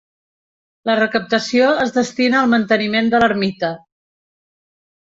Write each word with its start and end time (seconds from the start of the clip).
La 0.89 0.95
recaptació 0.99 1.67
es 1.85 1.93
destina 1.99 2.41
al 2.41 2.51
manteniment 2.57 3.13
de 3.15 3.25
l'Ermita. 3.27 3.75